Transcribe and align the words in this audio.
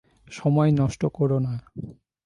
সময় 0.31 0.71
নষ্ট 0.71 1.01
করো 1.05 1.37
না। 1.39 1.53